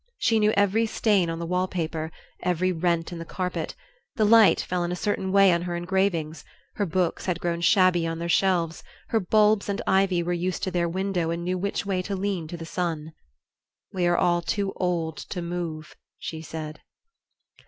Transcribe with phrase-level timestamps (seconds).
[0.17, 2.11] She knew every stain on the wall paper,
[2.41, 3.75] every rent in the carpet;
[4.15, 6.43] the light fell in a certain way on her engravings,
[6.77, 10.71] her books had grown shabby on their shelves, her bulbs and ivy were used to
[10.71, 13.13] their window and knew which way to lean to the sun.
[13.93, 16.81] "We are all too old to move," she said.